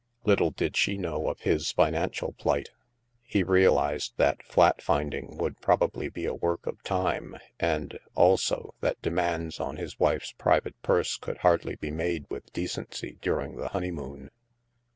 Little 0.23 0.49
did 0.49 0.75
she 0.75 0.97
know 0.97 1.29
of 1.29 1.41
his 1.41 1.71
financial 1.73 2.31
plight; 2.31 2.69
he 3.21 3.43
realized 3.43 4.13
that 4.17 4.41
flat 4.41 4.81
finding 4.81 5.37
would 5.37 5.61
probably 5.61 6.09
be 6.09 6.25
a 6.25 6.33
work 6.33 6.65
of 6.65 6.81
time 6.81 7.37
and, 7.59 7.99
also, 8.15 8.73
that 8.81 8.99
demands 9.03 9.59
on 9.59 9.77
his 9.77 9.99
wife's 9.99 10.31
private 10.31 10.75
purse 10.81 11.17
could 11.17 11.37
hardly 11.45 11.75
be 11.75 11.91
made 11.91 12.25
with 12.31 12.51
decency 12.51 13.19
during 13.21 13.57
the 13.57 13.67
hone)rmoon. 13.69 14.29